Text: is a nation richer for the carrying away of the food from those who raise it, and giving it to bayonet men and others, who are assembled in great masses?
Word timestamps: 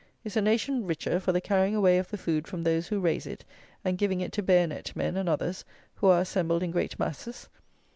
is 0.23 0.35
a 0.35 0.41
nation 0.41 0.87
richer 0.87 1.19
for 1.19 1.31
the 1.31 1.39
carrying 1.39 1.75
away 1.75 1.99
of 1.99 2.09
the 2.09 2.17
food 2.17 2.47
from 2.47 2.63
those 2.63 2.87
who 2.87 2.99
raise 2.99 3.27
it, 3.27 3.45
and 3.85 3.99
giving 3.99 4.19
it 4.19 4.31
to 4.31 4.41
bayonet 4.41 4.91
men 4.95 5.15
and 5.15 5.29
others, 5.29 5.63
who 5.93 6.07
are 6.07 6.21
assembled 6.21 6.63
in 6.63 6.71
great 6.71 6.97
masses? 6.97 7.47